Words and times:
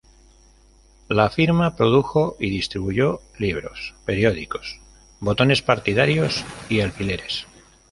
La 1.09 1.29
firma 1.29 1.75
produjo 1.75 2.35
y 2.39 2.49
distribuyó 2.49 3.21
libros, 3.37 3.93
periódicos, 4.03 4.81
botones 5.19 5.61
partidarios 5.61 6.43
y 6.69 6.79
alfileres. 6.81 7.45